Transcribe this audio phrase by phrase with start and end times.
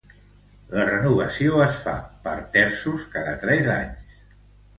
[0.77, 1.93] La renovació es fa
[2.25, 4.19] per terços cada tres anys.